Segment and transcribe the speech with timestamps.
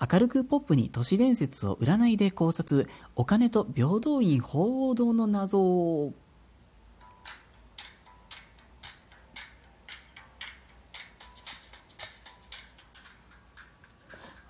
[0.00, 6.12] 明るくポップに都市伝説を占いで考察お金と平等院鳳凰堂の謎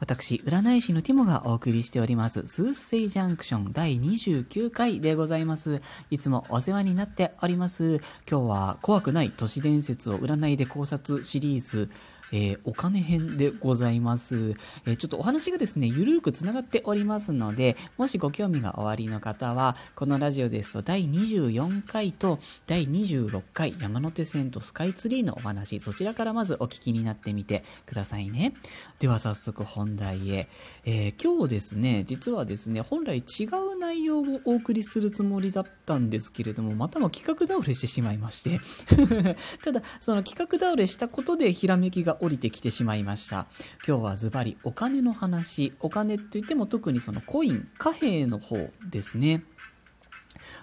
[0.00, 5.82] 私、占い師のティモがお送りしております、スースセイジャンクション第29回でございます。
[6.10, 8.00] いつもお世話になっております。
[8.30, 11.90] 今日は怖くない都市伝説を占いで考察シリーズ、
[12.32, 14.54] えー、お金編でございます。
[14.86, 28.52] えー、ちょっとお話がですね、ゆるーくつながっておりますので、もしご興味がおありの方は、このラジオですと第24回と第26回山手線とスカイツリーのお話、そちらからまずお聞きになってみてくださいね。
[28.98, 30.48] では早速本題へ。
[30.84, 38.60] えー、今日ですね、実はですね、本来違う内容をお送りするつもりだったんですけれども、またも企画倒れしてしまいまして
[39.64, 43.46] ただ、その企画倒れしたことでひらめきが降りてきてしまいました。
[43.86, 45.72] 今日はズバリお金の話。
[45.80, 48.56] お金といっても特にそのコイン、貨幣の方
[48.90, 49.42] ですね。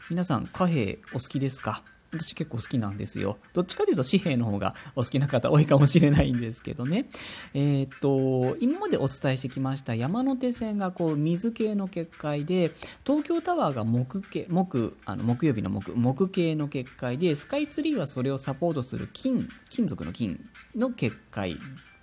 [0.09, 1.83] 皆さん貨幣お好きですか？
[2.19, 3.38] 私結構好きなんですよ。
[3.53, 7.05] どっちかというと紙幣の方がお好きな方多いかもしれないんですけどね。
[7.53, 12.71] えー、っと、今までお伝えしてきました山手線がこう水系の結界で、
[13.05, 20.39] 東京タワーが木系、木、あの木曜日の木、木系の結界で、スカイツリーはそれをサポートする金、金属の金
[20.75, 21.55] の結界っ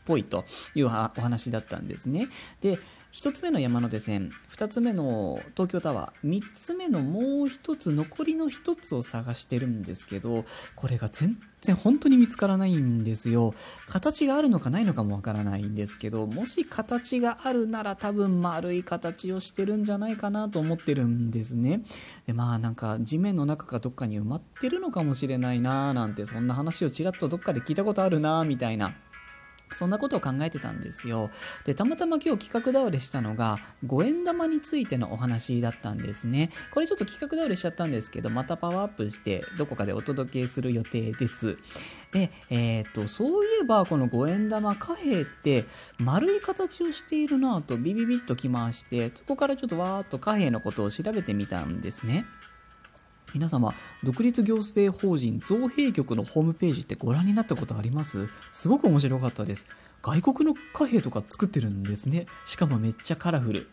[0.06, 2.28] ぽいというお話だったんですね。
[2.60, 2.78] で、
[3.12, 10.44] 1つ目の山手線2つ目の東京タワー3つ目のもう1つ残りの1つを探してるんですけど
[10.76, 13.54] これが全然本当に見つからないんですよ。
[13.86, 21.82] 形があるのかないのかもわからないんですけどもし形があるなら多分丸い形をしてるんじゃないかなと思ってるんですね。
[22.26, 28.94] でまあなんか地面の中かどっかに埋まってるのかもしれないなーなんてそんな話をちらっとどっかで聞いたことあるなーみたいな。
[29.74, 31.30] そんなことを考えてたんですよ。
[31.64, 33.56] で、たまたま今日企画倒れしたのが、
[33.86, 36.50] 5円玉についてのお話だったんですね。
[36.72, 41.58] これちょっと企画倒れしちゃったんですけど、またパワーアップして、どこかでお届けする予定です。
[42.12, 45.64] で、えっ、と、そういえば、この5円玉貨幣って、
[45.98, 52.26] 丸い形をしているなぁと、ビビビッときまして、そこからちょっとわーっと貨幣のことを調べてみたんですね。
[53.34, 58.28] 皆様、独立行政法人造幣局のホームページってご覧になったことあります？
[58.52, 59.66] すごく面白かったです。
[60.02, 62.26] 外国の貨幣とか作ってるんですね。
[62.44, 63.66] しかもめっちゃカラフル。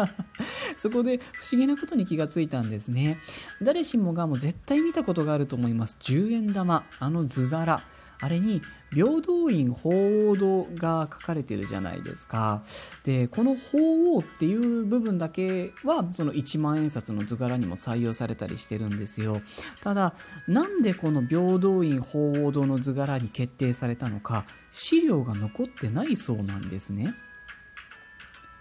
[0.78, 3.18] そこで不思議なことに気がついたんですね。
[3.60, 5.96] 誰しもがもう絶対見たことがあると思います。
[6.00, 7.80] 10円玉、あの図柄。
[8.20, 8.60] あれに
[8.92, 12.62] 平等院鳳凰堂が書かれてるじゃないですか。
[13.04, 19.36] で、この鳳凰っていう部分だけはその1万円札の図柄にも採用されたりしてるんですよ。
[19.82, 20.14] ただ、
[20.48, 27.14] なんでこの平等院鳳凰堂の図柄に決定されたのか資料が残ってないそうなんですね。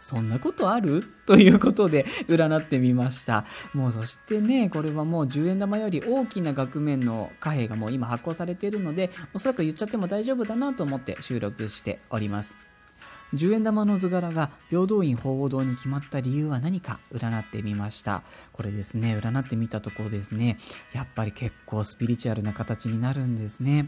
[0.07, 1.03] そんなことある？
[1.25, 3.43] ということで占ってみました。
[3.73, 12.55] もうそしてね、これはもう10円玉より大きな額面の貨幣がもう今発行されているので、おそらく言っちゃっても大丈夫だなと思って収録しております。
[13.33, 16.99] 10円玉の図柄が平等院鳳凰堂に決まった理由は何か？
[17.11, 18.21] 占ってみました。
[18.53, 20.59] これですね、占ってみたところですね、
[20.93, 23.87] やっぱり結構スピリチュアルな形になるんですね。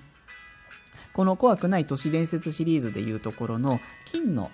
[1.14, 4.50] この怖くない都市伝説シリーズでいうところの金の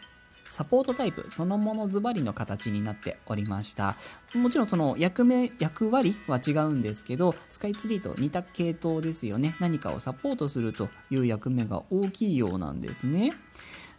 [0.54, 3.96] サポートタイプそのものズバリの形になっておりました。
[4.36, 9.56] もちろんその役目、役割は違うんですけど、スカイツリーと似た系統ですよね。
[9.60, 13.32] 何かをサポートするという役目が大きいようなんですね。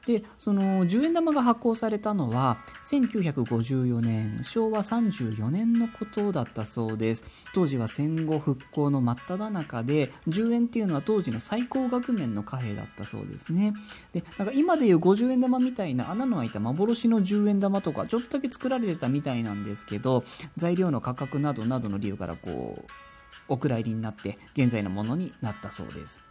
[0.06, 7.24] でその10円玉が発行されたのは1954年昭和34年のことだったそうです。
[7.54, 13.74] 当時は戦後復興の真っ只中で10円っていうのは当時の最高額面の貨幣だったそうですね。
[14.12, 20.24] でなんか今でいう50円玉みたいな穴の開いた幻の10円玉とかちょっとだけ作られてたみたいなんですけど
[20.56, 22.82] 材料の価格などなどの理由からこう
[23.48, 26.24] お蔵入りになって現在のものになったそうです。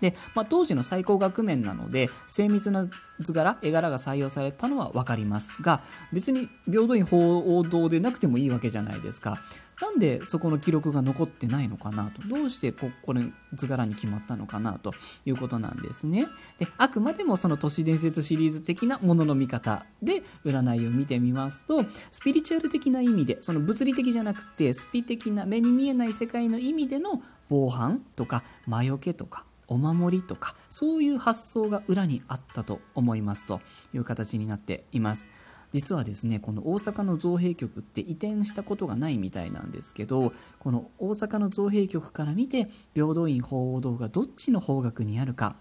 [0.00, 2.86] で、まあ、当時の最高額面なので精密な
[3.18, 5.80] 図柄絵柄が採用されたのは分かりますが
[6.12, 9.38] 別に平等院報道でなくてもいいわけじゃないですか。
[9.80, 12.26] なんでそこの記録が残ってないのかなと。
[12.28, 13.22] どうしてここれ
[13.54, 14.90] 図柄に決まったのかなと
[15.24, 16.26] いうことなんですね。
[16.58, 33.60] であくまでもその都市伝説シリーズ的なものの見方で占いを見てみますとスピリチュアル的な意味でその物理的じゃなくてスピ的な目に見えない世界の意味での防犯とか魔除けとかお守りとかそういう発想が裏にあったと思いますと
[33.94, 35.28] いう形になっています。
[35.72, 45.56] 実はですねこの大阪の造幣局って移転したことがないみたいなんですけどこの大阪の造幣局から見て平等院鳳凰堂がどっちの方角にあるか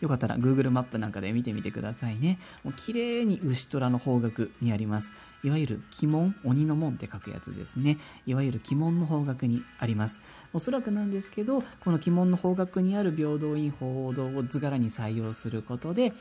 [0.00, 2.38] よかったら Google マップなんかで見てみてくださいね。
[2.64, 5.12] もう綺麗に牛虎の方角にあります。
[5.44, 7.98] いわゆる鬼門、鬼の門って書くやつですね。
[8.26, 10.20] いわゆる鬼門の方角にあります。
[10.52, 16.12] おそらくなんですけど、この鬼門の方角にある平等院報道を図柄に採用することで、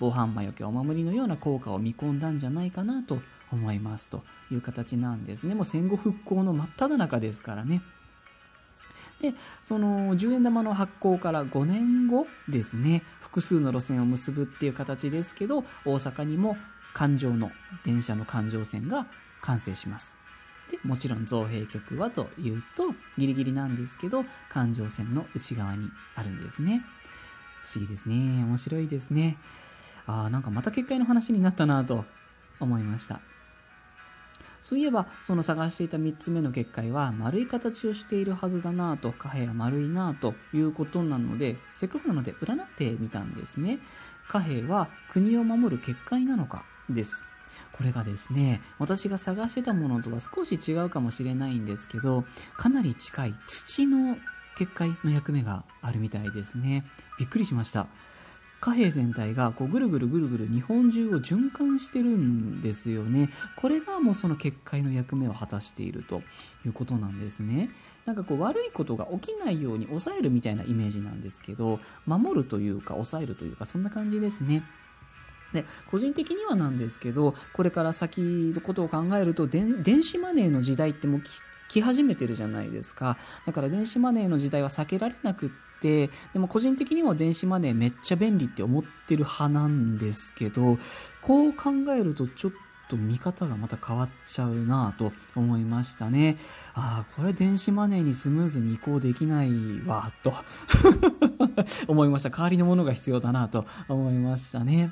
[0.00, 3.18] 防犯魔除けお守りのような効果を見込んだんじゃないかなと
[3.52, 5.54] 思いますという形なんですね。
[5.54, 7.82] もう戦後復興の真っ只中ですからね。
[9.20, 16.56] で、その10円玉の発行から5年後ですね、複数の路線を結ぶっていう形ですけど、大阪にも
[16.94, 17.50] 環状の
[17.84, 19.06] 電車の環状線が
[19.42, 20.16] 完成します。
[20.70, 26.82] で、もちろん造幣局はというと、ギリギリなんですけど、環状線の内側にあるんですね。
[27.64, 28.14] 不思議ですね。
[28.44, 29.36] 面白いですね。
[30.06, 32.04] ああ、なんかまた結界の話になったなと
[32.60, 33.20] 思いました。
[34.68, 43.78] そういえば、その探していた3つ目の結界は丸い形をしているはずだなぁと、貨幣は丸いなぁということなので、せっかくなので占ってみたんですね。
[44.28, 47.24] 貨幣は国を守る結界なのかです。
[47.72, 52.26] これがですね、私が探してたものとは少し違うかもしれないんですけど、
[52.58, 54.18] かなり近い土の
[54.58, 56.84] 結界の役目があるみたいですね。
[57.18, 57.86] びっくりしました。
[58.60, 63.30] 貨幣全体がこうぐるぐるぐるぐる日本中を循環してるんですよね。
[63.56, 66.22] これがもうその結界の役目を果たしていると
[66.66, 67.70] いうことなんですね。
[68.04, 74.62] なんかこう悪いことが起きないように抑えるみたいなイメージなんですけど、守るというか抑えるというかそんな感じですね。
[75.52, 81.22] で個人的にはなんですけどこれから先のことを考えると電子マネーの時代ってもう
[81.68, 83.16] 来始めてるじゃないですか
[83.46, 85.48] だから電子マネーの時代は避けられなくっ
[85.80, 90.78] てでも個人的には電子マネーめっちゃ便利って思ってる派なんですけど
[91.22, 92.52] こう考えるとちょっ
[92.88, 96.38] と見方がまた変わっちゃうなぁと思いましたね。
[96.74, 99.50] ああ、これ電子マネーにスムーズに移行できない
[99.86, 100.32] わ、と
[101.86, 102.30] 思いました。
[102.30, 104.90] 代わりのものが必要だなと思いましたね。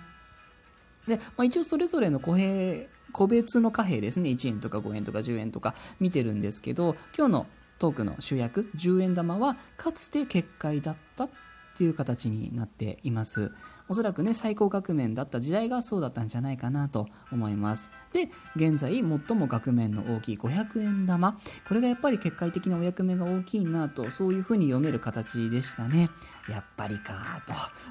[1.09, 4.29] で、まあ、一応それぞれの個幣、個別の貨幣ですね。
[4.29, 7.47] 1円とか5円とか10円とか見てるんですけど、今日の
[7.79, 11.31] トークの主役10円玉はかつて結界だった
[11.77, 13.53] っていう形になっています。
[13.89, 17.91] おそらくね最高額面だった時代がそうだったんじゃないかなと思います。
[18.15, 19.03] で現在最
[19.37, 21.39] も額面の大きい500円玉。
[21.69, 26.09] これがやっぱり結界的なお役目が大きいなとそういうふうに読める形でしたね。
[26.51, 27.43] やっぱりか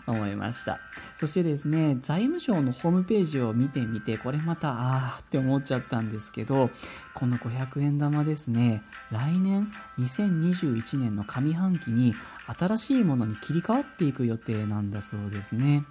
[0.05, 0.79] と思いました。
[1.15, 6.71] そしてですね財務省のホームページを見てみてこれまたあーって思っちゃったんですけど
[7.15, 12.13] この500円玉ですね来年2021年の上半期に
[12.59, 15.83] 新しいものに切り替わっていく予定なんだそうですね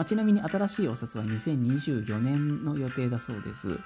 [0.00, 3.78] まあ、ちなみに新しいお札は2024年の予定だそうです。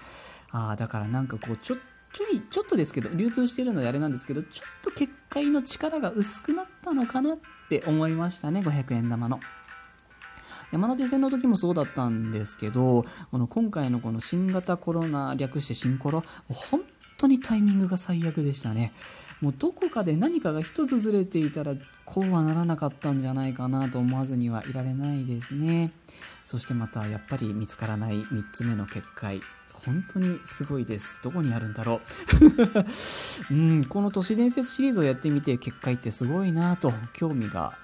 [0.53, 1.77] ああ、だからなんかこう、ちょ、
[2.13, 7.39] ちょい、ちょっとですけど、流通してるのであれなんですけど、ちょっと結界の力が薄くなったのかなっ
[7.69, 9.41] て思いましたね、500円玉の。
[10.75, 16.81] 山手線の時もそうだったんですけど、この今回のこの新型コロナ略して新コロ、本
[17.17, 18.93] 当にタイミングが最悪でしたね。
[19.41, 21.75] もうどこかで何かが一つずれていたら
[22.05, 25.93] こうはならなかったんじゃないかなと思わずにはいられないですね。
[26.45, 29.41] そしてまたやっぱり見つからない3つ目の結界
[29.87, 31.21] 本当にすごいです。
[31.23, 32.01] どこにあるんだろ
[33.51, 33.55] う。
[33.55, 37.79] うんこの都市伝説シリーズをやってみて結界ってすごいなと興味が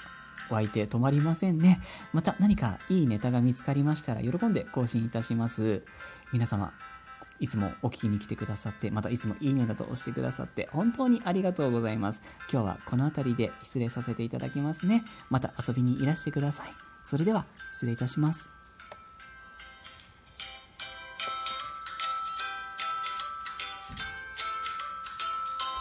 [0.50, 1.80] 湧いて止まりませんね
[2.12, 5.84] また何かいいネタが見つかりましたら喜んで更新いたします
[6.32, 6.72] 皆様
[7.40, 12.22] いつもお聞きに来てくださって、またいつもいいねだと押してくださって、本当にありがとうございます。
[12.52, 15.02] 今日はこの辺りで失礼させていただきますね。
[15.30, 16.66] また遊びにいらしてください。
[17.02, 18.59] それでは、失礼いたします。